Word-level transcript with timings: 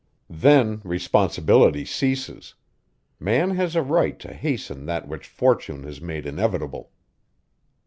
Then 0.31 0.81
responsibility 0.83 1.85
ceases; 1.85 2.55
man 3.19 3.51
has 3.51 3.75
a 3.75 3.83
right 3.83 4.17
to 4.21 4.33
hasten 4.33 4.87
that 4.87 5.07
which 5.07 5.27
fortune 5.27 5.83
has 5.83 6.01
made 6.01 6.25
inevitable. 6.25 6.89